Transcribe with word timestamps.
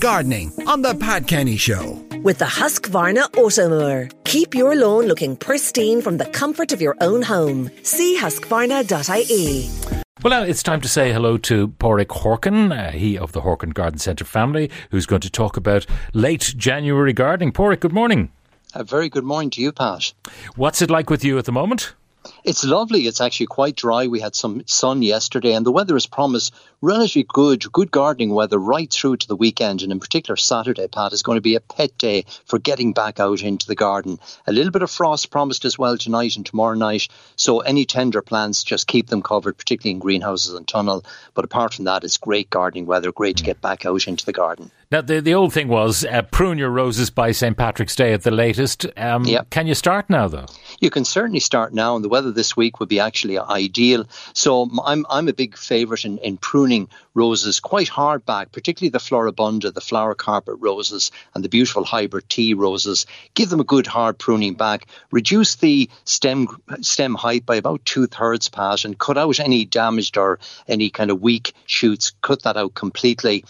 Gardening 0.00 0.52
on 0.68 0.82
The 0.82 0.94
Pat 0.94 1.26
Kenny 1.26 1.56
Show. 1.56 2.04
With 2.22 2.38
the 2.38 2.44
Husqvarna 2.44 3.30
Automower. 3.32 4.12
Keep 4.24 4.54
your 4.54 4.76
lawn 4.76 5.06
looking 5.06 5.36
pristine 5.36 6.02
from 6.02 6.18
the 6.18 6.26
comfort 6.26 6.70
of 6.72 6.80
your 6.80 6.96
own 7.00 7.22
home. 7.22 7.68
See 7.82 8.16
husqvarna.ie. 8.16 9.70
Well, 10.22 10.30
now 10.30 10.42
it's 10.42 10.62
time 10.62 10.80
to 10.82 10.88
say 10.88 11.12
hello 11.12 11.36
to 11.38 11.68
Paraic 11.68 12.08
Horkan, 12.08 12.70
uh, 12.76 12.90
he 12.92 13.18
of 13.18 13.32
the 13.32 13.40
Horkan 13.40 13.74
Garden 13.74 13.98
Centre 13.98 14.24
family, 14.24 14.70
who's 14.90 15.06
going 15.06 15.22
to 15.22 15.30
talk 15.30 15.56
about 15.56 15.86
late 16.12 16.54
January 16.56 17.12
gardening. 17.12 17.52
Paraic, 17.52 17.80
good 17.80 17.92
morning. 17.92 18.30
A 18.74 18.84
very 18.84 19.08
good 19.08 19.24
morning 19.24 19.50
to 19.50 19.60
you, 19.60 19.72
Pat. 19.72 20.12
What's 20.54 20.80
it 20.82 20.90
like 20.90 21.10
with 21.10 21.24
you 21.24 21.38
at 21.38 21.44
the 21.44 21.52
moment? 21.52 21.94
It's 22.44 22.64
lovely. 22.64 23.06
It's 23.06 23.20
actually 23.20 23.46
quite 23.46 23.76
dry. 23.76 24.06
We 24.06 24.20
had 24.20 24.34
some 24.34 24.62
sun 24.66 25.02
yesterday, 25.02 25.54
and 25.54 25.66
the 25.66 25.72
weather 25.72 25.96
is 25.96 26.06
promised 26.06 26.54
relatively 26.80 27.26
good, 27.28 27.70
good 27.72 27.90
gardening 27.90 28.30
weather 28.30 28.58
right 28.58 28.90
through 28.90 29.16
to 29.16 29.28
the 29.28 29.36
weekend. 29.36 29.82
And 29.82 29.92
in 29.92 30.00
particular, 30.00 30.36
Saturday, 30.36 30.86
Pat, 30.88 31.12
is 31.12 31.22
going 31.22 31.36
to 31.36 31.42
be 31.42 31.56
a 31.56 31.60
pet 31.60 31.96
day 31.98 32.24
for 32.44 32.58
getting 32.58 32.92
back 32.92 33.18
out 33.20 33.42
into 33.42 33.66
the 33.66 33.74
garden. 33.74 34.18
A 34.46 34.52
little 34.52 34.70
bit 34.70 34.82
of 34.82 34.90
frost 34.90 35.30
promised 35.30 35.64
as 35.64 35.78
well 35.78 35.96
tonight 35.96 36.36
and 36.36 36.46
tomorrow 36.46 36.74
night. 36.74 37.08
So 37.36 37.60
any 37.60 37.84
tender 37.84 38.22
plants, 38.22 38.62
just 38.62 38.86
keep 38.86 39.08
them 39.08 39.22
covered, 39.22 39.58
particularly 39.58 39.92
in 39.92 39.98
greenhouses 39.98 40.54
and 40.54 40.66
tunnel. 40.66 41.04
But 41.34 41.44
apart 41.44 41.74
from 41.74 41.86
that, 41.86 42.04
it's 42.04 42.16
great 42.16 42.50
gardening 42.50 42.86
weather, 42.86 43.12
great 43.12 43.36
to 43.38 43.44
get 43.44 43.60
back 43.60 43.84
out 43.84 44.06
into 44.06 44.24
the 44.24 44.32
garden. 44.32 44.70
Now, 44.90 45.02
the, 45.02 45.20
the 45.20 45.34
old 45.34 45.52
thing 45.52 45.68
was 45.68 46.04
uh, 46.04 46.22
prune 46.22 46.56
your 46.56 46.70
roses 46.70 47.10
by 47.10 47.32
St. 47.32 47.56
Patrick's 47.56 47.94
Day 47.94 48.14
at 48.14 48.22
the 48.22 48.30
latest. 48.30 48.86
Um, 48.96 49.24
yep. 49.26 49.50
Can 49.50 49.66
you 49.66 49.74
start 49.74 50.08
now, 50.08 50.28
though? 50.28 50.46
You 50.80 50.88
can 50.88 51.04
certainly 51.04 51.40
start 51.40 51.74
now, 51.74 51.94
and 51.94 52.02
the 52.04 52.08
weather 52.08 52.27
this 52.32 52.56
week 52.56 52.80
would 52.80 52.88
be 52.88 53.00
actually 53.00 53.38
ideal. 53.38 54.06
So 54.32 54.62
I'm, 54.84 55.06
I'm 55.08 55.28
a 55.28 55.32
big 55.32 55.56
favourite 55.56 56.04
in, 56.04 56.18
in 56.18 56.36
pruning 56.36 56.88
roses 57.14 57.60
quite 57.60 57.88
hard 57.88 58.24
back, 58.24 58.52
particularly 58.52 58.90
the 58.90 58.98
Floribunda, 58.98 59.72
the 59.72 59.80
flower 59.80 60.14
carpet 60.14 60.56
roses, 60.58 61.10
and 61.34 61.44
the 61.44 61.48
beautiful 61.48 61.84
hybrid 61.84 62.28
tea 62.28 62.54
roses. 62.54 63.06
Give 63.34 63.48
them 63.48 63.60
a 63.60 63.64
good 63.64 63.86
hard 63.86 64.18
pruning 64.18 64.54
back. 64.54 64.86
Reduce 65.10 65.56
the 65.56 65.90
stem 66.04 66.48
stem 66.80 67.14
height 67.14 67.44
by 67.44 67.56
about 67.56 67.84
two 67.84 68.06
thirds, 68.06 68.48
Pat, 68.48 68.84
and 68.84 68.98
cut 68.98 69.18
out 69.18 69.40
any 69.40 69.64
damaged 69.64 70.16
or 70.16 70.38
any 70.66 70.90
kind 70.90 71.10
of 71.10 71.20
weak 71.20 71.52
shoots. 71.66 72.12
Cut 72.22 72.42
that 72.42 72.56
out 72.56 72.74
completely 72.74 73.44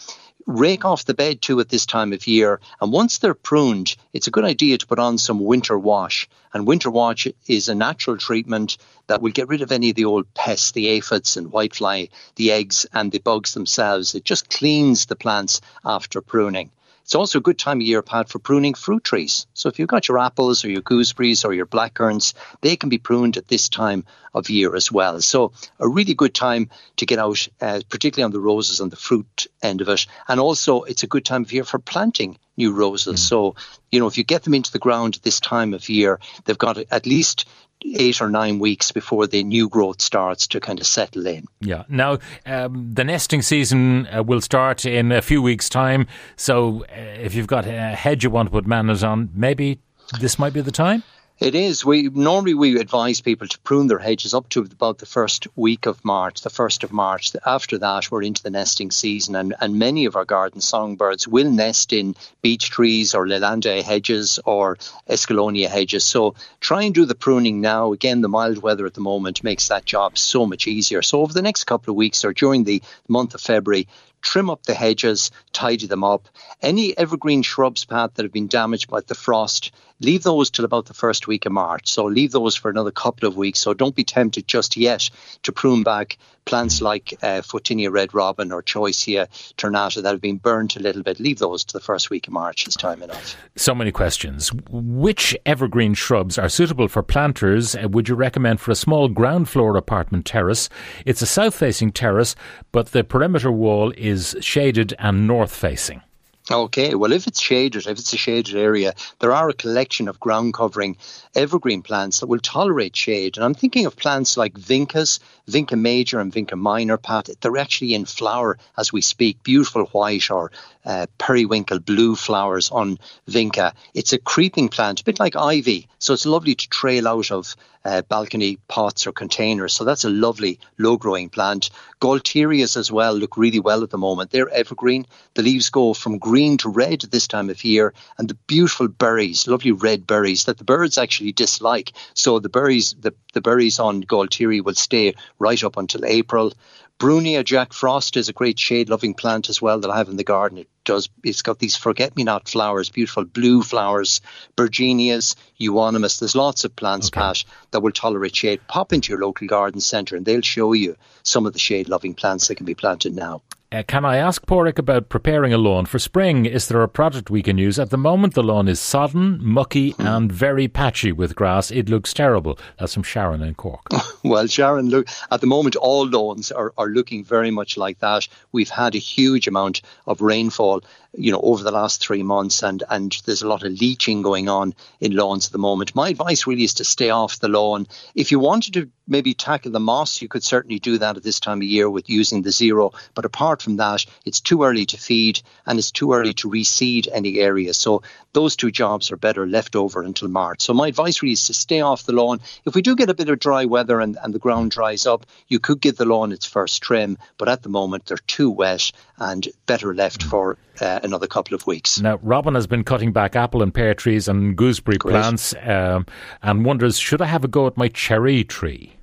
rake 0.48 0.86
off 0.86 1.04
the 1.04 1.12
bed 1.12 1.42
too 1.42 1.60
at 1.60 1.68
this 1.68 1.84
time 1.84 2.14
of 2.14 2.26
year. 2.26 2.58
And 2.80 2.90
once 2.90 3.18
they're 3.18 3.34
pruned, 3.34 3.94
it's 4.14 4.26
a 4.26 4.30
good 4.30 4.44
idea 4.44 4.78
to 4.78 4.86
put 4.86 4.98
on 4.98 5.18
some 5.18 5.44
winter 5.44 5.78
wash. 5.78 6.26
And 6.54 6.66
winter 6.66 6.90
wash 6.90 7.28
is 7.46 7.68
a 7.68 7.74
natural 7.74 8.16
treatment 8.16 8.78
that 9.08 9.20
will 9.20 9.30
get 9.30 9.48
rid 9.48 9.60
of 9.60 9.70
any 9.70 9.90
of 9.90 9.96
the 9.96 10.06
old 10.06 10.32
pests, 10.32 10.72
the 10.72 10.88
aphids 10.88 11.36
and 11.36 11.52
whitefly, 11.52 12.08
the 12.36 12.50
eggs 12.50 12.86
and 12.94 13.12
the 13.12 13.18
bugs 13.18 13.52
themselves. 13.52 14.14
It 14.14 14.24
just 14.24 14.48
cleans 14.48 15.04
the 15.04 15.16
plants 15.16 15.60
after 15.84 16.22
pruning. 16.22 16.70
It's 17.08 17.14
also 17.14 17.38
a 17.38 17.40
good 17.40 17.56
time 17.56 17.80
of 17.80 17.86
year, 17.86 18.02
Pat, 18.02 18.28
for 18.28 18.38
pruning 18.38 18.74
fruit 18.74 19.02
trees. 19.02 19.46
So 19.54 19.70
if 19.70 19.78
you've 19.78 19.88
got 19.88 20.08
your 20.08 20.18
apples 20.18 20.62
or 20.62 20.68
your 20.68 20.82
gooseberries 20.82 21.42
or 21.42 21.54
your 21.54 21.64
blackcurrants, 21.64 22.34
they 22.60 22.76
can 22.76 22.90
be 22.90 22.98
pruned 22.98 23.38
at 23.38 23.48
this 23.48 23.70
time 23.70 24.04
of 24.34 24.50
year 24.50 24.76
as 24.76 24.92
well. 24.92 25.18
So 25.22 25.52
a 25.78 25.88
really 25.88 26.12
good 26.12 26.34
time 26.34 26.68
to 26.98 27.06
get 27.06 27.18
out, 27.18 27.48
uh, 27.62 27.80
particularly 27.88 28.24
on 28.24 28.32
the 28.32 28.40
roses 28.40 28.80
and 28.80 28.92
the 28.92 28.96
fruit 28.96 29.46
end 29.62 29.80
of 29.80 29.88
it. 29.88 30.04
And 30.28 30.38
also 30.38 30.82
it's 30.82 31.02
a 31.02 31.06
good 31.06 31.24
time 31.24 31.44
of 31.44 31.52
year 31.54 31.64
for 31.64 31.78
planting 31.78 32.36
new 32.58 32.74
roses. 32.74 33.22
Mm. 33.22 33.28
So, 33.30 33.54
you 33.90 34.00
know, 34.00 34.06
if 34.06 34.18
you 34.18 34.24
get 34.24 34.42
them 34.42 34.52
into 34.52 34.72
the 34.72 34.78
ground 34.78 35.16
at 35.16 35.22
this 35.22 35.40
time 35.40 35.72
of 35.72 35.88
year, 35.88 36.20
they've 36.44 36.58
got 36.58 36.76
at 36.76 37.06
least 37.06 37.46
eight 37.84 38.20
or 38.20 38.28
nine 38.28 38.58
weeks 38.58 38.92
before 38.92 39.26
the 39.26 39.42
new 39.44 39.68
growth 39.68 40.00
starts 40.00 40.46
to 40.48 40.60
kind 40.60 40.80
of 40.80 40.86
settle 40.86 41.26
in. 41.26 41.46
Yeah. 41.60 41.84
Now, 41.88 42.18
um, 42.46 42.92
the 42.92 43.04
nesting 43.04 43.42
season 43.42 44.06
uh, 44.06 44.22
will 44.22 44.40
start 44.40 44.84
in 44.84 45.12
a 45.12 45.22
few 45.22 45.42
weeks' 45.42 45.68
time. 45.68 46.06
So, 46.36 46.84
uh, 46.84 46.94
if 46.96 47.34
you've 47.34 47.46
got 47.46 47.66
a 47.66 47.72
hedge 47.72 48.24
you 48.24 48.30
want 48.30 48.48
to 48.48 48.50
put 48.50 48.66
manners 48.66 49.04
on, 49.04 49.30
maybe 49.34 49.80
this 50.20 50.38
might 50.38 50.52
be 50.52 50.60
the 50.60 50.72
time? 50.72 51.02
It 51.40 51.54
is. 51.54 51.84
We 51.84 52.08
normally 52.08 52.54
we 52.54 52.80
advise 52.80 53.20
people 53.20 53.46
to 53.46 53.58
prune 53.60 53.86
their 53.86 54.00
hedges 54.00 54.34
up 54.34 54.48
to 54.48 54.62
about 54.62 54.98
the 54.98 55.06
first 55.06 55.46
week 55.54 55.86
of 55.86 56.04
March, 56.04 56.40
the 56.40 56.50
first 56.50 56.82
of 56.82 56.90
March. 56.90 57.30
After 57.46 57.78
that, 57.78 58.10
we're 58.10 58.24
into 58.24 58.42
the 58.42 58.50
nesting 58.50 58.90
season, 58.90 59.36
and, 59.36 59.54
and 59.60 59.78
many 59.78 60.06
of 60.06 60.16
our 60.16 60.24
garden 60.24 60.60
songbirds 60.60 61.28
will 61.28 61.48
nest 61.48 61.92
in 61.92 62.16
beech 62.42 62.70
trees 62.70 63.14
or 63.14 63.24
Leylandii 63.24 63.84
hedges 63.84 64.40
or 64.44 64.78
Escallonia 65.08 65.68
hedges. 65.68 66.02
So 66.02 66.34
try 66.58 66.82
and 66.82 66.94
do 66.94 67.04
the 67.04 67.14
pruning 67.14 67.60
now. 67.60 67.92
Again, 67.92 68.20
the 68.20 68.28
mild 68.28 68.60
weather 68.60 68.86
at 68.86 68.94
the 68.94 69.00
moment 69.00 69.44
makes 69.44 69.68
that 69.68 69.84
job 69.84 70.18
so 70.18 70.44
much 70.44 70.66
easier. 70.66 71.02
So 71.02 71.20
over 71.20 71.32
the 71.32 71.42
next 71.42 71.64
couple 71.64 71.92
of 71.92 71.96
weeks 71.96 72.24
or 72.24 72.32
during 72.32 72.64
the 72.64 72.82
month 73.06 73.36
of 73.36 73.40
February, 73.40 73.86
trim 74.20 74.50
up 74.50 74.64
the 74.64 74.74
hedges, 74.74 75.30
tidy 75.52 75.86
them 75.86 76.04
up. 76.04 76.28
Any 76.62 76.96
evergreen 76.96 77.42
shrubs, 77.42 77.84
Pat, 77.84 78.14
that 78.14 78.24
have 78.24 78.32
been 78.32 78.48
damaged 78.48 78.90
by 78.90 79.00
the 79.00 79.14
frost, 79.14 79.72
leave 80.00 80.22
those 80.22 80.50
till 80.50 80.64
about 80.64 80.86
the 80.86 80.94
first 80.94 81.26
week 81.26 81.46
of 81.46 81.52
March. 81.52 81.88
So 81.88 82.04
leave 82.04 82.32
those 82.32 82.56
for 82.56 82.70
another 82.70 82.90
couple 82.90 83.28
of 83.28 83.36
weeks. 83.36 83.60
So 83.60 83.74
don't 83.74 83.94
be 83.94 84.04
tempted 84.04 84.46
just 84.46 84.76
yet 84.76 85.10
to 85.42 85.52
prune 85.52 85.82
back 85.82 86.18
plants 86.48 86.80
like 86.80 87.12
uh, 87.22 87.42
Photinia 87.42 87.92
red 87.92 88.14
robin 88.14 88.52
or 88.52 88.62
Choisya 88.62 89.28
ternata 89.58 90.02
that 90.02 90.12
have 90.12 90.20
been 90.20 90.38
burnt 90.38 90.76
a 90.76 90.80
little 90.80 91.02
bit. 91.02 91.20
Leave 91.20 91.38
those 91.38 91.62
to 91.64 91.74
the 91.74 91.80
first 91.80 92.08
week 92.08 92.26
of 92.26 92.32
March. 92.32 92.66
It's 92.66 92.74
time 92.74 93.02
enough. 93.02 93.36
So 93.54 93.74
many 93.74 93.92
questions. 93.92 94.50
Which 94.70 95.36
evergreen 95.44 95.92
shrubs 95.92 96.38
are 96.38 96.48
suitable 96.48 96.88
for 96.88 97.02
planters? 97.02 97.76
Uh, 97.76 97.88
would 97.90 98.08
you 98.08 98.14
recommend 98.14 98.60
for 98.60 98.70
a 98.70 98.74
small 98.74 99.08
ground 99.08 99.50
floor 99.50 99.76
apartment 99.76 100.24
terrace? 100.24 100.70
It's 101.04 101.20
a 101.20 101.26
south 101.26 101.54
facing 101.54 101.92
terrace, 101.92 102.34
but 102.72 102.92
the 102.92 103.04
perimeter 103.04 103.52
wall 103.52 103.92
is 103.98 104.07
shaded 104.40 104.94
and 104.98 105.26
north 105.26 105.54
facing. 105.54 106.02
Okay, 106.50 106.94
well, 106.94 107.12
if 107.12 107.26
it's 107.26 107.42
shaded, 107.42 107.86
if 107.86 107.98
it's 107.98 108.14
a 108.14 108.16
shaded 108.16 108.56
area, 108.56 108.94
there 109.18 109.34
are 109.34 109.50
a 109.50 109.54
collection 109.54 110.08
of 110.08 110.18
ground 110.18 110.54
covering 110.54 110.96
evergreen 111.34 111.82
plants 111.82 112.20
that 112.20 112.26
will 112.26 112.38
tolerate 112.38 112.96
shade. 112.96 113.36
And 113.36 113.44
I'm 113.44 113.52
thinking 113.52 113.84
of 113.84 113.96
plants 113.96 114.38
like 114.38 114.54
vincas, 114.54 115.18
vinca 115.46 115.78
major 115.78 116.20
and 116.20 116.32
vinca 116.32 116.56
minor, 116.56 116.96
Pat. 116.96 117.28
They're 117.42 117.58
actually 117.58 117.92
in 117.92 118.06
flower 118.06 118.58
as 118.78 118.90
we 118.90 119.02
speak, 119.02 119.42
beautiful 119.42 119.84
white 119.86 120.30
or 120.30 120.50
uh, 120.84 121.06
periwinkle 121.18 121.80
blue 121.80 122.16
flowers 122.16 122.70
on 122.70 122.98
vinca. 123.28 123.72
It's 123.94 124.12
a 124.12 124.18
creeping 124.18 124.68
plant, 124.68 125.00
a 125.00 125.04
bit 125.04 125.18
like 125.18 125.36
ivy. 125.36 125.88
So 125.98 126.14
it's 126.14 126.26
lovely 126.26 126.54
to 126.54 126.68
trail 126.68 127.08
out 127.08 127.30
of 127.30 127.56
uh, 127.84 128.02
balcony 128.02 128.58
pots 128.68 129.06
or 129.06 129.12
containers. 129.12 129.72
So 129.72 129.84
that's 129.84 130.04
a 130.04 130.10
lovely 130.10 130.58
low 130.78 130.96
growing 130.96 131.28
plant. 131.28 131.70
Gaultherias 132.00 132.76
as 132.76 132.92
well 132.92 133.14
look 133.14 133.36
really 133.36 133.60
well 133.60 133.82
at 133.82 133.90
the 133.90 133.98
moment. 133.98 134.30
They're 134.30 134.48
evergreen. 134.48 135.06
The 135.34 135.42
leaves 135.42 135.70
go 135.70 135.94
from 135.94 136.18
green 136.18 136.58
to 136.58 136.68
red 136.68 137.00
this 137.00 137.26
time 137.26 137.50
of 137.50 137.64
year, 137.64 137.94
and 138.18 138.28
the 138.28 138.34
beautiful 138.46 138.88
berries, 138.88 139.46
lovely 139.46 139.72
red 139.72 140.06
berries 140.06 140.44
that 140.44 140.58
the 140.58 140.64
birds 140.64 140.98
actually 140.98 141.32
dislike. 141.32 141.92
So 142.14 142.38
the 142.38 142.48
berries, 142.48 142.94
the, 143.00 143.14
the 143.32 143.40
berries 143.40 143.78
on 143.78 144.02
Gaultheria 144.02 144.62
will 144.62 144.74
stay 144.74 145.14
right 145.38 145.62
up 145.64 145.76
until 145.76 146.04
April. 146.04 146.52
Brunnera 146.98 147.44
Jack 147.44 147.72
Frost 147.72 148.16
is 148.16 148.28
a 148.28 148.32
great 148.32 148.58
shade 148.58 148.88
loving 148.88 149.14
plant 149.14 149.48
as 149.48 149.62
well 149.62 149.78
that 149.78 149.90
I 149.90 149.98
have 149.98 150.08
in 150.08 150.16
the 150.16 150.24
garden. 150.24 150.58
It 150.58 150.68
does 150.84 151.08
it's 151.22 151.42
got 151.42 151.60
these 151.60 151.76
forget 151.76 152.16
me 152.16 152.24
not 152.24 152.48
flowers, 152.48 152.90
beautiful 152.90 153.24
blue 153.24 153.62
flowers, 153.62 154.20
Bergenias, 154.56 155.36
euonymus. 155.58 156.18
There's 156.18 156.34
lots 156.34 156.64
of 156.64 156.74
plants, 156.74 157.06
okay. 157.06 157.20
Pat, 157.20 157.44
that 157.70 157.82
will 157.82 157.92
tolerate 157.92 158.34
shade. 158.34 158.66
Pop 158.66 158.92
into 158.92 159.12
your 159.12 159.20
local 159.20 159.46
garden 159.46 159.80
centre 159.80 160.16
and 160.16 160.26
they'll 160.26 160.40
show 160.40 160.72
you 160.72 160.96
some 161.22 161.46
of 161.46 161.52
the 161.52 161.60
shade 161.60 161.88
loving 161.88 162.14
plants 162.14 162.48
that 162.48 162.56
can 162.56 162.66
be 162.66 162.74
planted 162.74 163.14
now. 163.14 163.42
Uh, 163.70 163.82
can 163.86 164.02
I 164.02 164.16
ask 164.16 164.46
Paraic 164.46 164.78
about 164.78 165.10
preparing 165.10 165.52
a 165.52 165.58
lawn 165.58 165.84
for 165.84 165.98
spring? 165.98 166.46
Is 166.46 166.68
there 166.68 166.82
a 166.82 166.88
product 166.88 167.28
we 167.28 167.42
can 167.42 167.58
use? 167.58 167.78
At 167.78 167.90
the 167.90 167.98
moment, 167.98 168.32
the 168.32 168.42
lawn 168.42 168.66
is 168.66 168.80
sodden, 168.80 169.38
mucky, 169.44 169.92
mm. 169.92 170.06
and 170.06 170.32
very 170.32 170.68
patchy 170.68 171.12
with 171.12 171.36
grass. 171.36 171.70
It 171.70 171.86
looks 171.86 172.14
terrible. 172.14 172.58
That's 172.78 172.94
from 172.94 173.02
Sharon 173.02 173.42
in 173.42 173.54
Cork. 173.56 173.82
well, 174.24 174.46
Sharon, 174.46 174.88
look, 174.88 175.08
at 175.30 175.42
the 175.42 175.46
moment, 175.46 175.76
all 175.76 176.06
lawns 176.06 176.50
are, 176.50 176.72
are 176.78 176.86
looking 176.86 177.22
very 177.22 177.50
much 177.50 177.76
like 177.76 177.98
that. 177.98 178.26
We've 178.52 178.70
had 178.70 178.94
a 178.94 178.98
huge 178.98 179.46
amount 179.46 179.82
of 180.06 180.22
rainfall 180.22 180.82
you 181.14 181.32
know, 181.32 181.40
over 181.42 181.62
the 181.62 181.70
last 181.70 182.00
three 182.00 182.22
months, 182.22 182.62
and 182.62 182.82
and 182.88 183.20
there's 183.24 183.42
a 183.42 183.48
lot 183.48 183.62
of 183.62 183.72
leaching 183.72 184.22
going 184.22 184.48
on 184.48 184.74
in 185.00 185.16
lawns 185.16 185.46
at 185.46 185.52
the 185.52 185.58
moment. 185.58 185.94
My 185.94 186.10
advice 186.10 186.46
really 186.46 186.64
is 186.64 186.74
to 186.74 186.84
stay 186.84 187.10
off 187.10 187.40
the 187.40 187.48
lawn. 187.48 187.86
If 188.14 188.30
you 188.30 188.38
wanted 188.38 188.74
to 188.74 188.90
maybe 189.06 189.34
tackle 189.34 189.72
the 189.72 189.80
moss, 189.80 190.20
you 190.20 190.28
could 190.28 190.44
certainly 190.44 190.78
do 190.78 190.98
that 190.98 191.16
at 191.16 191.22
this 191.22 191.40
time 191.40 191.58
of 191.58 191.64
year 191.64 191.88
with 191.88 192.10
using 192.10 192.42
the 192.42 192.52
zero. 192.52 192.92
But 193.14 193.24
apart 193.24 193.62
from 193.62 193.76
that, 193.76 194.04
it's 194.24 194.40
too 194.40 194.62
early 194.62 194.86
to 194.86 194.98
feed 194.98 195.40
and 195.66 195.78
it's 195.78 195.90
too 195.90 196.12
early 196.12 196.34
to 196.34 196.50
reseed 196.50 197.08
any 197.10 197.38
area. 197.38 197.72
So 197.72 198.02
those 198.38 198.54
two 198.54 198.70
jobs 198.70 199.10
are 199.10 199.16
better 199.16 199.48
left 199.48 199.74
over 199.74 200.00
until 200.00 200.28
March. 200.28 200.62
So 200.62 200.72
my 200.72 200.86
advice 200.86 201.22
really 201.22 201.32
is 201.32 201.42
to 201.48 201.54
stay 201.54 201.80
off 201.80 202.04
the 202.04 202.12
lawn. 202.12 202.40
If 202.64 202.76
we 202.76 202.82
do 202.82 202.94
get 202.94 203.10
a 203.10 203.14
bit 203.14 203.28
of 203.28 203.40
dry 203.40 203.64
weather 203.64 203.98
and, 204.00 204.16
and 204.22 204.32
the 204.32 204.38
ground 204.38 204.70
dries 204.70 205.06
up, 205.06 205.26
you 205.48 205.58
could 205.58 205.80
give 205.80 205.96
the 205.96 206.04
lawn 206.04 206.30
its 206.30 206.46
first 206.46 206.80
trim. 206.80 207.18
But 207.36 207.48
at 207.48 207.64
the 207.64 207.68
moment, 207.68 208.06
they're 208.06 208.26
too 208.28 208.48
wet 208.48 208.92
and 209.18 209.48
better 209.66 209.92
left 209.92 210.22
for 210.22 210.56
uh, 210.80 211.00
another 211.02 211.26
couple 211.26 211.56
of 211.56 211.66
weeks. 211.66 211.98
Now, 211.98 212.20
Robin 212.22 212.54
has 212.54 212.68
been 212.68 212.84
cutting 212.84 213.12
back 213.12 213.34
apple 213.34 213.60
and 213.60 213.74
pear 213.74 213.92
trees 213.92 214.28
and 214.28 214.56
gooseberry 214.56 214.98
Great. 214.98 215.14
plants 215.14 215.52
um, 215.64 216.06
and 216.40 216.64
wonders 216.64 216.96
should 216.96 217.20
I 217.20 217.26
have 217.26 217.42
a 217.42 217.48
go 217.48 217.66
at 217.66 217.76
my 217.76 217.88
cherry 217.88 218.44
tree? 218.44 218.97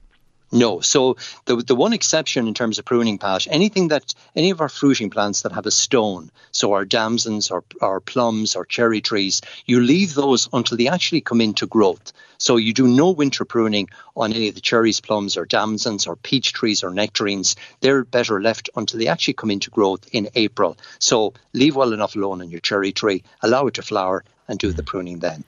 No. 0.56 0.80
So 0.80 1.18
the 1.44 1.58
the 1.58 1.76
one 1.76 1.92
exception 1.92 2.48
in 2.48 2.54
terms 2.54 2.80
of 2.80 2.86
pruning, 2.86 3.18
Pat, 3.18 3.46
anything 3.50 3.90
that 3.90 4.14
any 4.38 4.52
of 4.52 4.62
our 4.62 4.70
fruiting 4.70 5.10
plants 5.10 5.42
that 5.42 5.52
have 5.52 5.66
a 5.66 5.72
stone, 5.72 6.32
so 6.52 6.72
our 6.72 6.86
damsons 6.86 7.52
or 7.52 7.66
our 7.82 8.00
plums 8.00 8.56
or 8.56 8.64
cherry 8.64 9.02
trees, 9.02 9.42
you 9.66 9.82
leave 9.82 10.14
those 10.14 10.48
until 10.54 10.78
they 10.78 10.88
actually 10.88 11.20
come 11.20 11.42
into 11.42 11.68
growth. 11.68 12.14
So 12.38 12.56
you 12.56 12.74
do 12.74 12.88
no 12.88 13.12
winter 13.12 13.44
pruning 13.44 13.90
on 14.16 14.32
any 14.32 14.48
of 14.48 14.56
the 14.56 14.62
cherries, 14.62 15.02
plums, 15.02 15.36
or 15.36 15.46
damsons, 15.46 16.08
or 16.08 16.16
peach 16.16 16.54
trees, 16.54 16.86
or 16.86 16.92
nectarines. 16.92 17.58
They're 17.82 18.06
better 18.06 18.42
left 18.42 18.70
until 18.78 19.00
they 19.00 19.08
actually 19.08 19.34
come 19.34 19.52
into 19.52 19.70
growth 19.72 20.08
in 20.14 20.30
April. 20.36 20.78
So 21.00 21.34
leave 21.52 21.76
well 21.76 21.92
enough 21.92 22.16
alone 22.16 22.42
on 22.42 22.50
your 22.50 22.62
cherry 22.62 22.94
tree, 22.94 23.24
allow 23.42 23.68
it 23.68 23.74
to 23.74 23.82
flower, 23.82 24.24
and 24.48 24.58
do 24.58 24.72
the 24.72 24.84
mm. 24.84 24.88
pruning 24.88 25.20
then. 25.20 25.44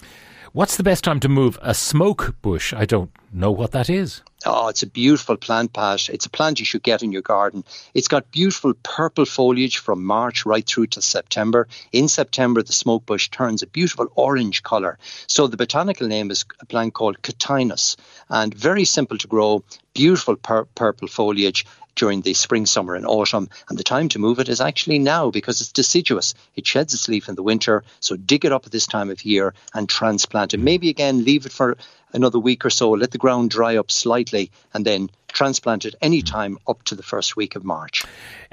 What's 0.54 0.78
the 0.78 0.84
best 0.84 1.04
time 1.04 1.20
to 1.22 1.30
move 1.30 1.60
a 1.62 1.74
smoke 1.74 2.36
bush? 2.42 2.74
I 2.74 2.86
don't 2.86 3.12
know 3.34 3.52
what 3.52 3.72
that 3.72 3.90
is. 3.90 4.22
Oh, 4.46 4.70
it's 4.70 4.84
a 4.84 4.88
beautiful 4.88 5.36
plant, 5.36 5.74
Pat. 5.74 6.10
It's 6.10 6.26
a 6.26 6.30
plant 6.30 6.60
you 6.60 6.66
should 6.66 6.84
get 6.84 7.04
in 7.04 7.12
your 7.12 7.22
garden. 7.22 7.66
It's 7.94 8.08
got 8.08 8.32
beautiful 8.32 8.74
purple 8.76 9.26
foliage 9.26 9.80
from 9.80 10.06
March 10.06 10.46
right 10.46 10.66
through 10.66 10.88
to 10.88 11.02
September. 11.02 11.68
In 11.92 12.08
September, 12.08 12.64
the 12.64 12.72
smoke 12.72 13.06
bush 13.06 13.30
turns 13.30 13.62
a 13.62 13.68
beautiful 13.68 14.08
orange 14.16 14.64
colour. 14.64 15.00
So 15.28 15.48
the 15.48 15.58
botanical 15.58 16.08
name 16.08 16.32
is 16.32 16.46
a 16.62 16.66
plant 16.66 16.94
called 16.94 17.22
Cotinus, 17.22 17.98
and 18.30 18.54
very 18.54 18.86
simple 18.86 19.18
to 19.18 19.28
grow, 19.28 19.64
beautiful 19.94 20.38
pur- 20.38 20.66
purple 20.76 21.10
foliage 21.10 21.66
during 21.98 22.22
the 22.22 22.34
spring, 22.34 22.66
summer, 22.66 22.96
and 22.96 23.06
autumn. 23.06 23.50
And 23.68 23.78
the 23.78 23.84
time 23.84 24.08
to 24.10 24.20
move 24.20 24.40
it 24.40 24.50
is 24.50 24.62
actually 24.62 25.00
now 25.00 25.30
because 25.30 25.60
it's 25.60 25.72
deciduous. 25.72 26.34
It 26.56 26.66
sheds 26.66 26.94
its 26.94 27.10
leaf 27.10 27.28
in 27.28 27.36
the 27.36 27.44
winter. 27.44 27.84
So 28.00 28.16
dig 28.16 28.46
it 28.46 28.54
up 28.54 28.66
at 28.66 28.72
this 28.72 28.88
time 28.88 29.10
of 29.10 29.26
year 29.26 29.54
and 29.74 29.90
transplant 29.90 30.54
it. 30.54 30.60
Maybe 30.60 30.90
again, 30.90 31.26
leave 31.26 31.46
it 31.46 31.52
for 31.52 31.78
another 32.14 32.40
week 32.40 32.66
or 32.66 32.70
so, 32.70 32.92
let 32.92 33.12
the 33.12 33.18
ground 33.18 33.50
dry 33.50 33.78
up 33.78 33.92
slightly, 33.92 34.52
and 34.74 34.86
then 34.86 35.10
transplant 35.38 35.86
it 35.86 35.94
any 36.02 36.24
time 36.24 36.58
up 36.68 36.82
to 36.84 36.96
the 36.96 37.04
first 37.04 37.36
week 37.36 37.56
of 37.56 37.64
March. 37.64 38.04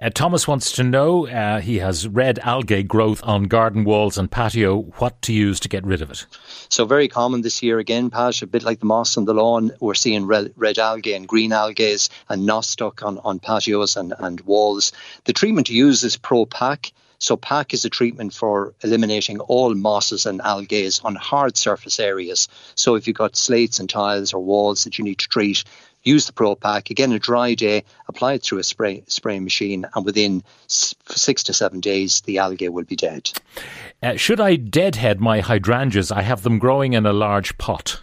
Uh, 0.00 0.10
Thomas 0.10 0.46
wants 0.46 0.70
to 0.72 0.84
know 0.84 1.26
uh, 1.26 1.60
he 1.60 1.78
has 1.78 2.06
red 2.06 2.38
algae 2.40 2.82
growth 2.82 3.22
on 3.24 3.44
garden 3.44 3.84
walls 3.84 4.18
and 4.18 4.30
patio. 4.30 4.80
What 4.98 5.22
to 5.22 5.32
use 5.32 5.58
to 5.60 5.68
get 5.70 5.86
rid 5.86 6.02
of 6.02 6.10
it? 6.10 6.26
So, 6.68 6.84
very 6.84 7.08
common 7.08 7.40
this 7.40 7.62
year 7.62 7.78
again, 7.78 8.10
Pat, 8.10 8.42
a 8.42 8.46
bit 8.46 8.64
like 8.64 8.80
the 8.80 8.86
moss 8.86 9.16
on 9.16 9.24
the 9.24 9.32
lawn. 9.32 9.72
We're 9.80 9.94
seeing 9.94 10.26
red, 10.26 10.52
red 10.56 10.78
algae 10.78 11.14
and 11.14 11.26
green 11.26 11.52
algae 11.52 11.96
and 12.28 12.48
nostoc 12.48 13.02
on, 13.02 13.18
on 13.18 13.38
patios 13.38 13.96
and, 13.96 14.12
and 14.18 14.40
walls. 14.42 14.92
The 15.24 15.32
treatment 15.32 15.68
to 15.68 15.74
use 15.74 16.04
is 16.04 16.16
Pro 16.18 16.44
Pack. 16.44 16.92
So 17.18 17.36
PAC 17.38 17.72
is 17.72 17.86
a 17.86 17.90
treatment 17.90 18.34
for 18.34 18.74
eliminating 18.82 19.40
all 19.40 19.74
mosses 19.74 20.26
and 20.26 20.42
algae 20.42 20.90
on 21.02 21.14
hard 21.14 21.56
surface 21.56 21.98
areas. 21.98 22.48
So 22.74 22.96
if 22.96 23.06
you've 23.06 23.16
got 23.16 23.36
slates 23.36 23.80
and 23.80 23.88
tiles 23.88 24.34
or 24.34 24.44
walls 24.44 24.84
that 24.84 24.98
you 24.98 25.04
need 25.04 25.20
to 25.20 25.28
treat, 25.28 25.64
use 26.04 26.26
the 26.26 26.32
Pro 26.32 26.54
Pack. 26.54 26.90
Again, 26.90 27.12
a 27.12 27.18
dry 27.18 27.54
day, 27.54 27.84
apply 28.08 28.34
it 28.34 28.42
through 28.42 28.58
a 28.58 28.64
spray 28.64 29.02
spraying 29.08 29.42
machine, 29.42 29.86
and 29.94 30.04
within 30.04 30.42
six 30.68 31.42
to 31.44 31.54
seven 31.54 31.80
days, 31.80 32.20
the 32.22 32.38
algae 32.38 32.68
will 32.68 32.84
be 32.84 32.96
dead. 32.96 33.30
Uh, 34.02 34.16
should 34.16 34.40
I 34.40 34.56
deadhead 34.56 35.20
my 35.20 35.40
hydrangeas? 35.40 36.12
I 36.12 36.22
have 36.22 36.42
them 36.42 36.58
growing 36.58 36.92
in 36.92 37.06
a 37.06 37.12
large 37.12 37.58
pot. 37.58 38.00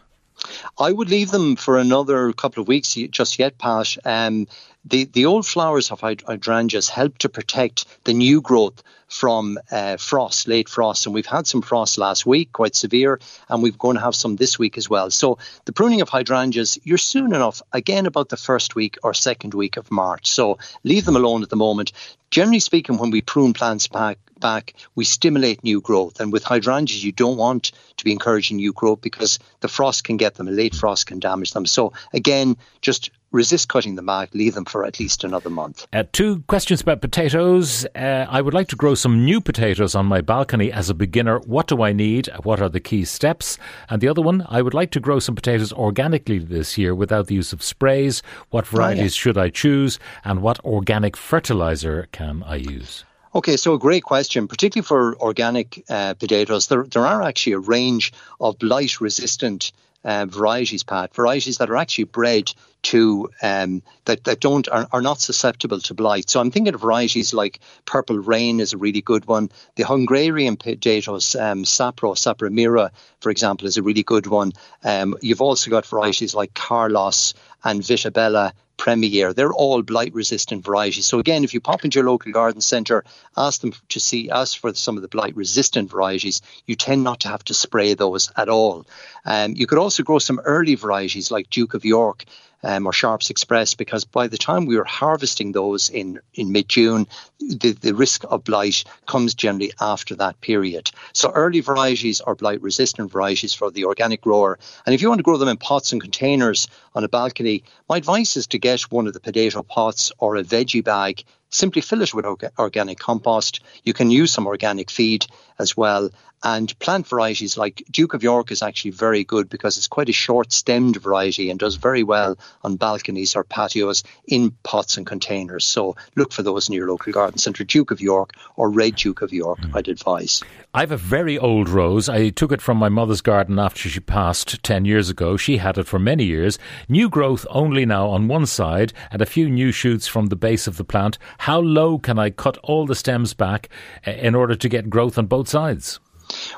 I 0.79 0.91
would 0.91 1.09
leave 1.09 1.31
them 1.31 1.55
for 1.55 1.77
another 1.77 2.33
couple 2.33 2.61
of 2.61 2.67
weeks 2.67 2.95
just 3.11 3.37
yet, 3.37 3.57
Pat. 3.57 3.97
Um, 4.03 4.47
the, 4.83 5.05
the 5.05 5.27
old 5.27 5.45
flowers 5.45 5.91
of 5.91 6.01
hydrangeas 6.01 6.89
help 6.89 7.19
to 7.19 7.29
protect 7.29 7.85
the 8.05 8.13
new 8.13 8.41
growth 8.41 8.81
from 9.11 9.59
uh, 9.69 9.97
frost, 9.97 10.47
late 10.47 10.69
frost. 10.69 11.05
And 11.05 11.13
we've 11.13 11.25
had 11.25 11.45
some 11.45 11.61
frost 11.61 11.97
last 11.97 12.25
week, 12.25 12.53
quite 12.53 12.75
severe, 12.75 13.19
and 13.49 13.61
we're 13.61 13.73
going 13.73 13.97
to 13.97 14.01
have 14.01 14.15
some 14.15 14.37
this 14.37 14.57
week 14.57 14.77
as 14.77 14.89
well. 14.89 15.11
So 15.11 15.37
the 15.65 15.73
pruning 15.73 16.01
of 16.01 16.09
hydrangeas, 16.09 16.79
you're 16.83 16.97
soon 16.97 17.35
enough, 17.35 17.61
again, 17.73 18.05
about 18.05 18.29
the 18.29 18.37
first 18.37 18.73
week 18.73 18.97
or 19.03 19.13
second 19.13 19.53
week 19.53 19.75
of 19.75 19.91
March. 19.91 20.31
So 20.31 20.59
leave 20.83 21.05
them 21.05 21.17
alone 21.17 21.43
at 21.43 21.49
the 21.49 21.57
moment. 21.57 21.91
Generally 22.31 22.61
speaking, 22.61 22.97
when 22.97 23.11
we 23.11 23.21
prune 23.21 23.51
plants 23.51 23.89
back, 23.89 24.17
back, 24.39 24.73
we 24.95 25.03
stimulate 25.03 25.63
new 25.63 25.81
growth. 25.81 26.21
And 26.21 26.31
with 26.31 26.45
hydrangeas, 26.45 27.03
you 27.03 27.11
don't 27.11 27.37
want 27.37 27.73
to 27.97 28.05
be 28.05 28.13
encouraging 28.13 28.57
new 28.57 28.71
growth 28.71 29.01
because 29.01 29.39
the 29.59 29.67
frost 29.67 30.05
can 30.05 30.15
get 30.15 30.35
them, 30.35 30.47
a 30.47 30.51
late 30.51 30.73
frost 30.73 31.07
can 31.07 31.19
damage 31.19 31.51
them. 31.51 31.65
So 31.65 31.91
again, 32.13 32.55
just 32.81 33.11
resist 33.31 33.69
cutting 33.69 33.95
them 33.95 34.05
back, 34.05 34.33
leave 34.33 34.53
them 34.53 34.65
for 34.65 34.85
at 34.85 34.99
least 34.99 35.23
another 35.23 35.49
month. 35.49 35.87
Uh, 35.93 36.03
two 36.11 36.43
questions 36.47 36.81
about 36.81 37.01
potatoes. 37.01 37.85
Uh, 37.95 38.25
I 38.29 38.41
would 38.41 38.53
like 38.53 38.67
to 38.69 38.75
grow 38.75 38.95
some 38.95 39.23
new 39.25 39.41
potatoes 39.41 39.95
on 39.95 40.05
my 40.05 40.21
balcony 40.21 40.71
as 40.71 40.89
a 40.89 40.93
beginner. 40.93 41.39
What 41.39 41.67
do 41.67 41.81
I 41.81 41.93
need? 41.93 42.29
What 42.43 42.61
are 42.61 42.69
the 42.69 42.79
key 42.79 43.05
steps? 43.05 43.57
And 43.89 44.01
the 44.01 44.07
other 44.07 44.21
one, 44.21 44.45
I 44.49 44.61
would 44.61 44.73
like 44.73 44.91
to 44.91 44.99
grow 44.99 45.19
some 45.19 45.35
potatoes 45.35 45.73
organically 45.73 46.39
this 46.39 46.77
year 46.77 46.93
without 46.93 47.27
the 47.27 47.35
use 47.35 47.53
of 47.53 47.63
sprays. 47.63 48.21
What 48.49 48.67
varieties 48.67 49.01
oh, 49.01 49.03
yeah. 49.03 49.09
should 49.09 49.37
I 49.37 49.49
choose? 49.49 49.99
And 50.23 50.41
what 50.41 50.63
organic 50.65 51.15
fertilizer 51.15 52.07
can 52.11 52.43
I 52.43 52.55
use? 52.55 53.05
Okay, 53.33 53.55
so 53.55 53.73
a 53.73 53.79
great 53.79 54.03
question, 54.03 54.47
particularly 54.47 54.85
for 54.85 55.15
organic 55.21 55.85
uh, 55.89 56.15
potatoes. 56.15 56.67
There, 56.67 56.83
there 56.83 57.07
are 57.07 57.21
actually 57.21 57.53
a 57.53 57.59
range 57.59 58.11
of 58.41 58.59
blight 58.59 58.99
resistant 58.99 59.71
uh, 60.03 60.25
varieties, 60.25 60.83
Pat, 60.83 61.13
varieties 61.13 61.57
that 61.57 61.69
are 61.69 61.77
actually 61.77 62.05
bred 62.05 62.51
to 62.83 63.29
um, 63.41 63.83
that 64.05 64.23
that 64.23 64.39
don't 64.39 64.67
are, 64.69 64.87
are 64.91 65.01
not 65.01 65.21
susceptible 65.21 65.79
to 65.79 65.93
blight. 65.93 66.29
So 66.29 66.39
I'm 66.39 66.51
thinking 66.51 66.73
of 66.73 66.81
varieties 66.81 67.33
like 67.33 67.59
Purple 67.85 68.17
Rain 68.17 68.59
is 68.59 68.73
a 68.73 68.77
really 68.77 69.01
good 69.01 69.25
one. 69.25 69.49
The 69.75 69.83
Hungarian 69.83 70.57
potatoes, 70.57 71.35
um, 71.35 71.63
Sapro 71.63 72.15
Sapramira, 72.15 72.89
for 73.19 73.29
example, 73.29 73.67
is 73.67 73.77
a 73.77 73.83
really 73.83 74.03
good 74.03 74.27
one. 74.27 74.53
Um, 74.83 75.15
you've 75.21 75.41
also 75.41 75.69
got 75.69 75.85
varieties 75.85 76.33
like 76.33 76.53
Carlos 76.53 77.33
and 77.63 77.81
Vitabella 77.81 78.53
Premier. 78.81 79.31
They're 79.31 79.53
all 79.53 79.83
blight 79.83 80.11
resistant 80.15 80.65
varieties. 80.65 81.05
So 81.05 81.19
again, 81.19 81.43
if 81.43 81.53
you 81.53 81.61
pop 81.61 81.85
into 81.85 81.99
your 81.99 82.09
local 82.09 82.31
garden 82.31 82.61
centre, 82.61 83.03
ask 83.37 83.61
them 83.61 83.73
to 83.89 83.99
see 83.99 84.31
ask 84.31 84.57
for 84.59 84.73
some 84.73 84.95
of 84.95 85.03
the 85.03 85.07
blight 85.07 85.35
resistant 85.35 85.91
varieties. 85.91 86.41
You 86.65 86.75
tend 86.75 87.03
not 87.03 87.19
to 87.19 87.27
have 87.27 87.43
to 87.43 87.53
spray 87.53 87.93
those 87.93 88.31
at 88.35 88.49
all. 88.49 88.87
Um, 89.23 89.53
you 89.55 89.67
could 89.67 89.77
also 89.77 90.01
grow 90.01 90.17
some 90.17 90.39
early 90.39 90.73
varieties 90.73 91.29
like 91.29 91.51
Duke 91.51 91.75
of 91.75 91.85
York 91.85 92.25
um, 92.63 92.87
or 92.87 92.93
Sharps 92.93 93.29
Express 93.29 93.73
because 93.73 94.05
by 94.05 94.27
the 94.27 94.37
time 94.37 94.65
we 94.65 94.77
were 94.77 94.85
harvesting 94.85 95.51
those 95.51 95.89
in, 95.89 96.19
in 96.33 96.51
mid 96.51 96.67
June, 96.69 97.07
the, 97.39 97.71
the 97.71 97.93
risk 97.93 98.23
of 98.27 98.43
blight 98.43 98.83
comes 99.05 99.33
generally 99.33 99.73
after 99.79 100.15
that 100.15 100.41
period. 100.41 100.91
So 101.13 101.31
early 101.31 101.61
varieties 101.61 102.21
are 102.21 102.35
blight 102.35 102.61
resistant 102.61 103.11
varieties 103.11 103.53
for 103.53 103.71
the 103.71 103.85
organic 103.85 104.21
grower. 104.21 104.59
And 104.85 104.93
if 104.93 105.01
you 105.01 105.09
want 105.09 105.19
to 105.19 105.23
grow 105.23 105.37
them 105.37 105.49
in 105.49 105.57
pots 105.57 105.91
and 105.91 106.01
containers 106.01 106.67
on 106.93 107.03
a 107.03 107.09
balcony, 107.09 107.63
my 107.89 107.97
advice 107.97 108.37
is 108.37 108.47
to 108.47 108.59
get 108.59 108.81
one 108.91 109.07
of 109.07 109.13
the 109.13 109.19
potato 109.19 109.63
pots 109.63 110.11
or 110.17 110.35
a 110.35 110.43
veggie 110.43 110.83
bag 110.83 111.23
simply 111.51 111.81
fill 111.81 112.01
it 112.01 112.13
with 112.13 112.25
organic 112.57 112.97
compost. 112.97 113.61
You 113.83 113.93
can 113.93 114.09
use 114.09 114.31
some 114.31 114.47
organic 114.47 114.89
feed 114.89 115.25
as 115.59 115.77
well. 115.77 116.09
And 116.43 116.77
plant 116.79 117.07
varieties 117.07 117.55
like 117.55 117.83
Duke 117.91 118.15
of 118.15 118.23
York 118.23 118.51
is 118.51 118.63
actually 118.63 118.91
very 118.91 119.23
good 119.23 119.47
because 119.47 119.77
it's 119.77 119.87
quite 119.87 120.09
a 120.09 120.13
short 120.13 120.51
stemmed 120.51 120.97
variety 120.97 121.51
and 121.51 121.59
does 121.59 121.75
very 121.75 122.01
well 122.01 122.35
on 122.63 122.77
balconies 122.77 123.35
or 123.35 123.43
patios 123.43 124.03
in 124.25 124.51
pots 124.63 124.97
and 124.97 125.05
containers. 125.05 125.65
So 125.65 125.95
look 126.15 126.31
for 126.31 126.41
those 126.41 126.67
in 126.67 126.73
your 126.73 126.89
local 126.89 127.13
garden 127.13 127.37
centre. 127.37 127.63
Duke 127.63 127.91
of 127.91 128.01
York 128.01 128.31
or 128.55 128.71
Red 128.71 128.95
Duke 128.95 129.21
of 129.21 129.31
York. 129.31 129.59
I'd 129.75 129.87
advise. 129.87 130.41
I 130.73 130.79
have 130.79 130.91
a 130.91 130.97
very 130.97 131.37
old 131.37 131.69
rose. 131.69 132.09
I 132.09 132.29
took 132.29 132.51
it 132.51 132.61
from 132.61 132.77
my 132.77 132.89
mother's 132.89 133.21
garden 133.21 133.59
after 133.59 133.87
she 133.87 133.99
passed 133.99 134.63
10 134.63 134.85
years 134.85 135.09
ago. 135.09 135.37
She 135.37 135.57
had 135.57 135.77
it 135.77 135.85
for 135.85 135.99
many 135.99 136.23
years. 136.23 136.57
New 136.89 137.07
growth 137.07 137.45
only 137.51 137.85
now 137.85 138.07
on 138.07 138.27
one 138.27 138.47
side 138.47 138.93
and 139.11 139.21
a 139.21 139.27
few 139.27 139.47
new 139.47 139.71
shoots 139.71 140.07
from 140.07 140.27
the 140.27 140.35
base 140.35 140.65
of 140.65 140.77
the 140.77 140.85
plant. 140.85 141.19
How 141.41 141.59
low 141.59 141.97
can 141.97 142.19
I 142.19 142.29
cut 142.29 142.59
all 142.59 142.85
the 142.85 142.93
stems 142.93 143.33
back 143.33 143.69
eh, 144.05 144.11
in 144.11 144.35
order 144.35 144.55
to 144.55 144.69
get 144.69 144.91
growth 144.91 145.17
on 145.17 145.25
both 145.25 145.49
sides? 145.49 145.99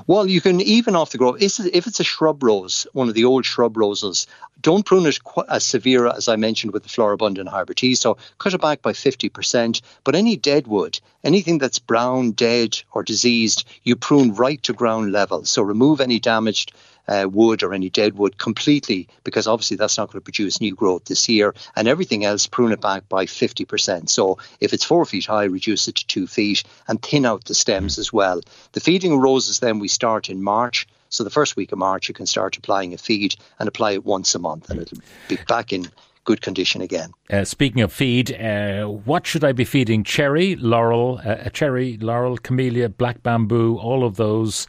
Well, 0.08 0.28
you 0.28 0.42
can 0.42 0.60
even 0.60 0.94
off 0.94 1.12
the 1.12 1.18
growth. 1.18 1.42
If 1.42 1.88
it's 1.88 2.02
a 2.02 2.04
shrub 2.04 2.44
rose, 2.44 2.86
one 2.92 3.08
of 3.08 3.14
the 3.14 3.24
old 3.24 3.46
shrub 3.46 3.78
roses, 3.78 4.28
don't 4.62 4.86
prune 4.86 5.06
it 5.06 5.20
as 5.48 5.64
severe 5.64 6.08
as 6.08 6.28
I 6.28 6.36
mentioned 6.36 6.74
with 6.74 6.84
the 6.84 6.90
Floribunda 6.90 7.48
Hybrid 7.48 7.78
Tea. 7.78 7.96
So 7.96 8.18
cut 8.40 8.54
it 8.54 8.60
back 8.60 8.82
by 8.82 8.92
50%. 8.92 9.82
But 10.04 10.16
any 10.16 10.36
dead 10.36 10.68
wood, 10.68 11.00
anything 11.24 11.60
that's 11.60 11.80
brown, 11.80 12.32
dead, 12.32 12.82
or 12.92 13.04
diseased, 13.04 13.66
you 13.84 13.96
prune 13.96 14.36
right 14.36 14.62
to 14.64 14.74
ground 14.74 15.14
level. 15.14 15.46
So 15.46 15.62
remove 15.62 16.02
any 16.02 16.20
damaged 16.20 16.74
uh, 17.08 17.28
wood 17.32 17.64
or 17.64 17.74
any 17.74 17.90
dead 17.90 18.18
wood 18.18 18.38
completely 18.38 19.08
because 19.24 19.48
obviously 19.48 19.78
that's 19.78 19.98
not 19.98 20.12
going 20.12 20.20
to 20.20 20.24
produce 20.24 20.62
new 20.62 20.76
growth 20.76 21.06
this 21.06 21.28
year. 21.30 21.54
And 21.76 21.88
everything 21.88 22.26
else, 22.26 22.48
prune 22.48 22.72
it 22.72 22.82
back 22.82 23.08
by 23.10 23.26
50%. 23.26 24.10
So 24.10 24.38
if 24.60 24.74
it's 24.74 24.84
four 24.84 25.06
feet 25.06 25.26
high, 25.26 25.46
reduce 25.46 25.88
it 25.88 25.96
to 25.96 26.08
two 26.08 26.28
feet 26.28 26.64
and 26.88 27.02
thin 27.02 27.26
out 27.26 27.46
the 27.46 27.54
stems 27.54 27.98
as 27.98 28.12
well. 28.12 28.42
The 28.74 28.80
feeding 28.80 29.14
of 29.14 29.20
roses 29.20 29.60
then 29.60 29.80
we 29.80 29.88
start 29.88 30.30
in 30.30 30.44
March. 30.44 30.88
So 31.10 31.24
the 31.24 31.30
first 31.30 31.56
week 31.56 31.72
of 31.72 31.78
March, 31.78 32.08
you 32.08 32.14
can 32.14 32.26
start 32.26 32.58
applying 32.58 32.94
a 32.94 32.98
feed 32.98 33.36
and 33.60 33.68
apply 33.68 33.92
it 33.92 34.04
once 34.04 34.34
a 34.34 34.40
month, 34.40 34.72
and 34.72 34.82
it'll 34.82 34.98
be 35.28 35.38
back 35.48 35.72
in 35.72 35.88
good 36.24 36.42
condition 36.42 36.82
again. 36.82 37.12
Uh, 37.30 37.44
speaking 37.44 37.82
of 37.82 37.94
feed, 37.94 38.34
uh, 38.34 38.86
what 38.86 39.28
should 39.28 39.44
I 39.44 39.52
be 39.52 39.64
feeding? 39.64 40.04
Cherry, 40.04 40.56
laurel, 40.56 41.22
uh, 41.24 41.50
cherry, 41.50 41.98
laurel, 41.98 42.38
camellia, 42.38 42.90
black 42.90 43.22
bamboo, 43.22 43.78
all 43.78 44.04
of 44.04 44.16
those, 44.16 44.68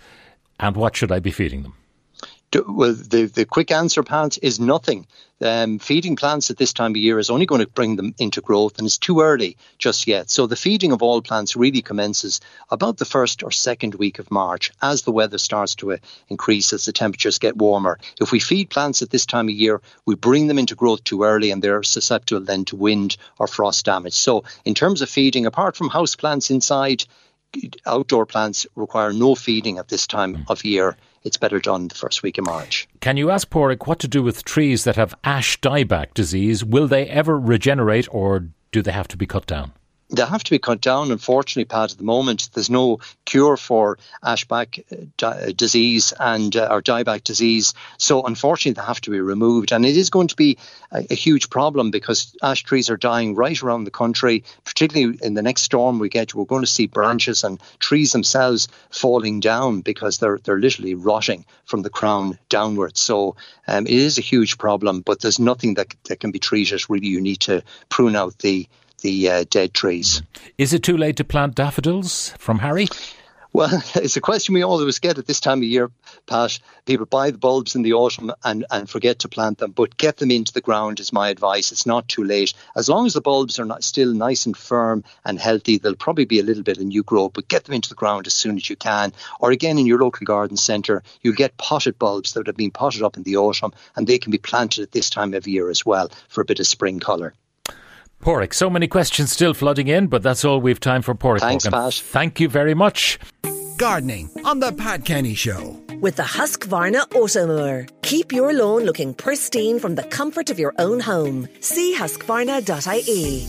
and 0.60 0.76
what 0.76 0.96
should 0.96 1.12
I 1.12 1.18
be 1.18 1.30
feeding 1.30 1.62
them? 1.62 1.74
Well, 2.66 2.94
the, 2.94 3.24
the 3.26 3.44
quick 3.44 3.70
answer, 3.70 4.02
Pat, 4.02 4.38
is 4.42 4.60
nothing. 4.60 5.06
Um, 5.40 5.78
feeding 5.78 6.16
plants 6.16 6.50
at 6.50 6.56
this 6.56 6.72
time 6.72 6.92
of 6.92 6.96
year 6.96 7.18
is 7.18 7.28
only 7.28 7.46
going 7.46 7.60
to 7.60 7.66
bring 7.66 7.96
them 7.96 8.14
into 8.18 8.40
growth, 8.40 8.78
and 8.78 8.86
it's 8.86 8.98
too 8.98 9.20
early 9.20 9.56
just 9.78 10.06
yet. 10.06 10.30
So 10.30 10.46
the 10.46 10.56
feeding 10.56 10.92
of 10.92 11.02
all 11.02 11.20
plants 11.22 11.56
really 11.56 11.82
commences 11.82 12.40
about 12.70 12.98
the 12.98 13.04
first 13.04 13.42
or 13.42 13.50
second 13.50 13.94
week 13.96 14.18
of 14.18 14.30
March 14.30 14.70
as 14.80 15.02
the 15.02 15.12
weather 15.12 15.38
starts 15.38 15.74
to 15.76 15.92
uh, 15.92 15.96
increase, 16.28 16.72
as 16.72 16.84
the 16.84 16.92
temperatures 16.92 17.38
get 17.38 17.56
warmer. 17.56 17.98
If 18.20 18.32
we 18.32 18.40
feed 18.40 18.70
plants 18.70 19.02
at 19.02 19.10
this 19.10 19.26
time 19.26 19.48
of 19.48 19.54
year, 19.54 19.82
we 20.06 20.14
bring 20.14 20.46
them 20.46 20.58
into 20.58 20.76
growth 20.76 21.04
too 21.04 21.24
early, 21.24 21.50
and 21.50 21.62
they're 21.62 21.82
susceptible 21.82 22.44
then 22.44 22.64
to 22.66 22.76
wind 22.76 23.16
or 23.38 23.46
frost 23.46 23.84
damage. 23.84 24.14
So 24.14 24.44
in 24.64 24.74
terms 24.74 25.02
of 25.02 25.10
feeding, 25.10 25.46
apart 25.46 25.76
from 25.76 25.88
house 25.88 26.14
plants 26.14 26.50
inside, 26.50 27.04
outdoor 27.86 28.26
plants 28.26 28.66
require 28.74 29.12
no 29.12 29.34
feeding 29.34 29.78
at 29.78 29.88
this 29.88 30.06
time 30.06 30.44
of 30.48 30.64
year. 30.64 30.96
It's 31.24 31.38
better 31.38 31.58
done 31.58 31.88
the 31.88 31.94
first 31.94 32.22
week 32.22 32.38
of 32.38 32.44
March. 32.44 32.86
Can 33.00 33.16
you 33.16 33.30
ask 33.30 33.48
Paraic 33.48 33.86
what 33.86 33.98
to 34.00 34.08
do 34.08 34.22
with 34.22 34.44
trees 34.44 34.84
that 34.84 34.96
have 34.96 35.14
ash 35.24 35.58
dieback 35.60 36.12
disease? 36.14 36.62
Will 36.64 36.86
they 36.86 37.06
ever 37.06 37.38
regenerate 37.38 38.06
or 38.12 38.48
do 38.72 38.82
they 38.82 38.92
have 38.92 39.08
to 39.08 39.16
be 39.16 39.26
cut 39.26 39.46
down? 39.46 39.72
They 40.14 40.24
have 40.24 40.44
to 40.44 40.50
be 40.50 40.58
cut 40.58 40.80
down. 40.80 41.10
Unfortunately, 41.10 41.64
Pat, 41.64 41.92
at 41.92 41.98
the 41.98 42.04
moment, 42.04 42.50
there's 42.52 42.70
no 42.70 43.00
cure 43.24 43.56
for 43.56 43.98
ashback 44.22 44.82
uh, 45.22 45.26
uh, 45.26 45.52
disease 45.54 46.12
and 46.18 46.56
uh, 46.56 46.68
or 46.70 46.82
dieback 46.82 47.24
disease. 47.24 47.74
So, 47.98 48.22
unfortunately, 48.22 48.80
they 48.80 48.86
have 48.86 49.00
to 49.02 49.10
be 49.10 49.20
removed, 49.20 49.72
and 49.72 49.84
it 49.84 49.96
is 49.96 50.10
going 50.10 50.28
to 50.28 50.36
be 50.36 50.58
a, 50.92 51.06
a, 51.10 51.14
huge 51.14 51.50
problem 51.50 51.90
because 51.90 52.36
ash 52.42 52.62
trees 52.62 52.90
are 52.90 52.96
dying 52.96 53.34
right 53.34 53.60
around 53.62 53.84
the 53.84 53.90
country. 53.90 54.44
Particularly 54.64 55.18
in 55.22 55.34
the 55.34 55.42
next 55.42 55.62
storm 55.62 55.98
we 55.98 56.08
get, 56.08 56.34
we're 56.34 56.44
going 56.44 56.62
to 56.62 56.70
see 56.70 56.86
branches 56.86 57.44
and 57.44 57.60
trees 57.78 58.12
themselves 58.12 58.68
falling 58.90 59.40
down 59.40 59.80
because 59.80 60.18
they're 60.18 60.38
they're 60.44 60.60
literally 60.60 60.94
rotting 60.94 61.44
from 61.64 61.82
the 61.82 61.90
crown 61.90 62.38
downwards. 62.48 63.00
So, 63.00 63.36
um, 63.66 63.86
it 63.86 63.92
is 63.92 64.18
a 64.18 64.22
huge 64.22 64.58
problem, 64.58 65.00
but 65.00 65.20
there's 65.20 65.38
nothing 65.38 65.74
that 65.74 65.94
that 66.04 66.20
can 66.20 66.30
be 66.30 66.38
treated. 66.38 66.88
Really, 66.88 67.08
you 67.08 67.20
need 67.20 67.40
to 67.40 67.62
prune 67.88 68.16
out 68.16 68.38
the 68.38 68.68
the 69.04 69.28
uh, 69.28 69.44
dead 69.50 69.74
trees. 69.74 70.22
Is 70.56 70.72
it 70.72 70.82
too 70.82 70.96
late 70.96 71.16
to 71.18 71.24
plant 71.24 71.54
daffodils 71.54 72.30
from 72.38 72.60
Harry? 72.60 72.88
Well, 73.52 73.82
it's 73.94 74.16
a 74.16 74.20
question 74.22 74.54
we 74.54 74.62
always 74.62 74.98
get 74.98 75.18
at 75.18 75.26
this 75.26 75.40
time 75.40 75.58
of 75.58 75.64
year, 75.64 75.90
Pat. 76.26 76.58
People 76.86 77.04
buy 77.04 77.30
the 77.30 77.38
bulbs 77.38 77.74
in 77.74 77.82
the 77.82 77.92
autumn 77.92 78.32
and, 78.42 78.64
and 78.70 78.88
forget 78.88 79.18
to 79.20 79.28
plant 79.28 79.58
them, 79.58 79.72
but 79.72 79.98
get 79.98 80.16
them 80.16 80.30
into 80.30 80.54
the 80.54 80.62
ground 80.62 81.00
is 81.00 81.12
my 81.12 81.28
advice. 81.28 81.70
It's 81.70 81.84
not 81.84 82.08
too 82.08 82.24
late. 82.24 82.54
As 82.74 82.88
long 82.88 83.04
as 83.04 83.12
the 83.12 83.20
bulbs 83.20 83.58
are 83.58 83.66
not 83.66 83.84
still 83.84 84.12
nice 84.14 84.46
and 84.46 84.56
firm 84.56 85.04
and 85.24 85.38
healthy, 85.38 85.76
there'll 85.76 85.96
probably 85.96 86.24
be 86.24 86.40
a 86.40 86.42
little 86.42 86.62
bit 86.62 86.78
of 86.78 86.84
new 86.84 87.02
growth, 87.02 87.34
but 87.34 87.46
get 87.46 87.64
them 87.64 87.74
into 87.74 87.90
the 87.90 87.94
ground 87.94 88.26
as 88.26 88.34
soon 88.34 88.56
as 88.56 88.68
you 88.70 88.74
can. 88.74 89.12
Or 89.38 89.50
again, 89.50 89.78
in 89.78 89.86
your 89.86 90.00
local 90.00 90.24
garden 90.24 90.56
centre, 90.56 91.02
you'll 91.20 91.34
get 91.34 91.58
potted 91.58 91.98
bulbs 91.98 92.32
that 92.32 92.46
have 92.46 92.56
been 92.56 92.70
potted 92.70 93.02
up 93.02 93.18
in 93.18 93.22
the 93.22 93.36
autumn 93.36 93.74
and 93.96 94.06
they 94.06 94.18
can 94.18 94.32
be 94.32 94.38
planted 94.38 94.82
at 94.82 94.92
this 94.92 95.10
time 95.10 95.34
of 95.34 95.46
year 95.46 95.68
as 95.68 95.84
well 95.84 96.10
for 96.30 96.40
a 96.40 96.46
bit 96.46 96.58
of 96.58 96.66
spring 96.66 97.00
colour. 97.00 97.34
Paraic, 98.22 98.54
so 98.54 98.70
many 98.70 98.86
questions 98.86 99.30
still 99.32 99.54
flooding 99.54 99.88
in, 99.88 100.06
but 100.06 100.22
that's 100.22 100.44
all 100.44 100.60
we've 100.60 100.80
time 100.80 101.02
for 101.02 101.14
Paraic. 101.14 101.40
Thanks, 101.40 101.66
Pat. 101.68 101.94
Thank 101.94 102.40
you 102.40 102.48
very 102.48 102.74
much. 102.74 103.18
Gardening 103.76 104.30
on 104.44 104.60
the 104.60 104.72
Pat 104.72 105.04
Kenny 105.04 105.34
Show. 105.34 105.80
With 106.00 106.16
the 106.16 106.22
Husqvarna 106.22 107.08
Automower. 107.10 107.88
Keep 108.02 108.32
your 108.32 108.52
lawn 108.52 108.84
looking 108.84 109.14
pristine 109.14 109.78
from 109.78 109.94
the 109.94 110.04
comfort 110.04 110.50
of 110.50 110.58
your 110.58 110.74
own 110.78 111.00
home. 111.00 111.48
See 111.60 111.94
husqvarna.ie. 111.96 113.46